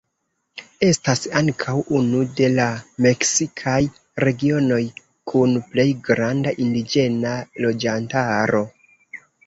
Estas 0.85 1.19
ankaŭ 1.41 1.75
unu 1.99 2.21
de 2.39 2.49
la 2.55 2.65
meksikaj 3.07 3.77
regionoj 4.27 4.83
kun 5.35 5.57
plej 5.71 5.89
granda 6.11 6.59
indiĝena 6.67 7.39
loĝantaro. 7.65 8.69